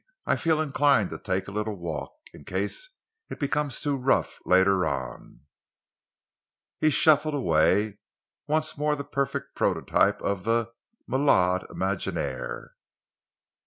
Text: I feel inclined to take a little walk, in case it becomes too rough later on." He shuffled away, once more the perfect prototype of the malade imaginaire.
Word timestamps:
I 0.25 0.35
feel 0.35 0.59
inclined 0.59 1.11
to 1.11 1.19
take 1.19 1.47
a 1.47 1.51
little 1.51 1.75
walk, 1.75 2.11
in 2.33 2.43
case 2.43 2.89
it 3.29 3.37
becomes 3.39 3.79
too 3.79 3.95
rough 3.97 4.39
later 4.47 4.83
on." 4.83 5.41
He 6.79 6.89
shuffled 6.89 7.35
away, 7.35 7.99
once 8.47 8.79
more 8.79 8.95
the 8.95 9.03
perfect 9.03 9.53
prototype 9.55 10.19
of 10.23 10.43
the 10.43 10.71
malade 11.05 11.67
imaginaire. 11.69 12.73